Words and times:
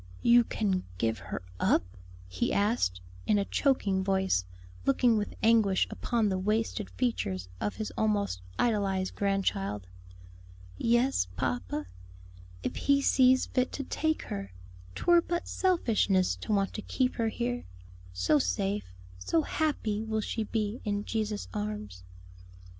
"You 0.23 0.43
can 0.43 0.83
give 0.97 1.19
her 1.19 1.43
up?" 1.59 1.83
he 2.27 2.51
asked, 2.51 3.01
in 3.27 3.37
a 3.37 3.45
choking 3.45 4.03
voice, 4.03 4.45
looking 4.83 5.15
with 5.15 5.35
anguish 5.43 5.85
upon 5.91 6.27
the 6.27 6.39
wasted 6.39 6.89
features 6.89 7.49
of 7.59 7.75
his 7.75 7.91
almost 7.95 8.41
idolized 8.57 9.13
grandchild. 9.13 9.85
"Yes, 10.75 11.27
papa 11.37 11.85
if 12.63 12.75
He 12.77 12.99
sees 12.99 13.45
fit 13.45 13.71
to 13.73 13.83
take 13.83 14.23
her; 14.23 14.51
'twere 14.95 15.21
but 15.21 15.47
selfishness 15.47 16.35
to 16.37 16.51
want 16.51 16.73
to 16.73 16.81
keep 16.81 17.17
her 17.17 17.27
here. 17.29 17.65
So 18.11 18.39
safe, 18.39 18.95
so 19.19 19.43
happy 19.43 20.01
will 20.03 20.21
she 20.21 20.45
be 20.45 20.81
in 20.83 21.05
Jesus' 21.05 21.47
arms." 21.53 22.03
Mr. 22.37 22.67